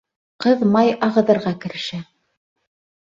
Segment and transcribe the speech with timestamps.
[0.45, 2.01] Ҡыҙ май ағыҙырға керешә.